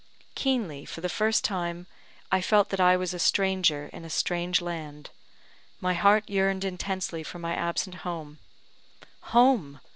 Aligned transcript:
Keenly, 0.33 0.83
for 0.83 0.99
the 1.01 1.09
first 1.13 1.43
time, 1.43 1.85
I 2.31 2.41
felt 2.41 2.69
that 2.69 2.79
I 2.79 2.97
was 2.97 3.13
a 3.13 3.19
stranger 3.19 3.87
in 3.93 4.03
a 4.03 4.09
strange 4.09 4.59
land; 4.59 5.11
my 5.79 5.93
heart 5.93 6.27
yearned 6.27 6.63
intensely 6.63 7.21
for 7.21 7.37
my 7.37 7.53
absent 7.53 7.97
home. 7.97 8.39
Home! 9.29 9.79